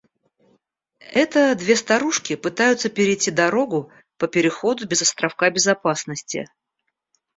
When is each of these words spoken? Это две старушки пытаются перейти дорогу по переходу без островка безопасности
Это 1.13 1.53
две 1.53 1.75
старушки 1.75 2.35
пытаются 2.35 2.89
перейти 2.89 3.29
дорогу 3.29 3.91
по 4.17 4.27
переходу 4.27 4.87
без 4.87 5.03
островка 5.03 5.51
безопасности 5.51 6.49